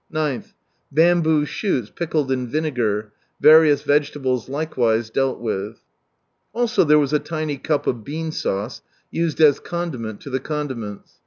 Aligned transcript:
9th, 0.11 0.53
Bamboo 0.91 1.45
shoots, 1.45 1.91
pickled 1.91 2.31
in 2.31 2.47
vinegar. 2.47 3.11
Various 3.39 3.83
vegetables 3.83 4.49
likewise 4.49 5.11
dealt 5.11 5.39
\ 5.39 5.39
with. 5.39 5.77
Also 6.53 6.83
there 6.83 6.97
was 6.97 7.13
a 7.13 7.19
tiny 7.19 7.59
cup 7.59 7.85
of 7.85 8.03
bean 8.03 8.31
sauce, 8.31 8.81
used 9.11 9.39
as 9.39 9.59
condiment 9.59 10.19
to 10.21 10.31
the 10.31 10.39
condiments. 10.39 11.19